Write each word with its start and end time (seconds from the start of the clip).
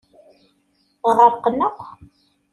Ɣerqen 1.17 1.57
akk. 1.67 1.79